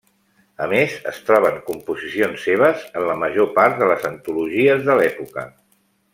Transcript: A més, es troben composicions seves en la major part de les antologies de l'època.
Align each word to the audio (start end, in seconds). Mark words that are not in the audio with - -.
A 0.65 0.67
més, 0.69 0.95
es 1.11 1.19
troben 1.27 1.59
composicions 1.67 2.47
seves 2.49 2.87
en 3.01 3.05
la 3.11 3.19
major 3.25 3.51
part 3.59 3.79
de 3.83 3.91
les 3.93 4.09
antologies 4.13 4.85
de 4.89 4.97
l'època. 5.03 5.47